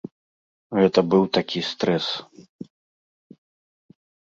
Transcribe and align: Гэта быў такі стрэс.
Гэта 0.79 0.99
быў 1.11 1.23
такі 1.39 1.59
стрэс. 1.71 2.05